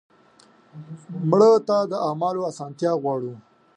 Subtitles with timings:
[1.29, 3.33] مړه ته د اعمالو اسانتیا غواړو